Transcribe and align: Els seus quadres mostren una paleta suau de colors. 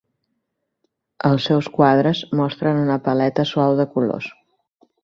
Els 1.29 1.45
seus 1.51 1.69
quadres 1.75 2.25
mostren 2.41 2.83
una 2.87 2.99
paleta 3.11 3.47
suau 3.53 3.79
de 3.83 3.89
colors. 3.97 4.35